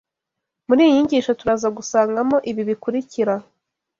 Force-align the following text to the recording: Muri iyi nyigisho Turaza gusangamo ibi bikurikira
Muri 0.67 0.81
iyi 0.83 0.93
nyigisho 0.97 1.31
Turaza 1.39 1.67
gusangamo 1.77 2.37
ibi 2.49 2.61
bikurikira 2.69 3.33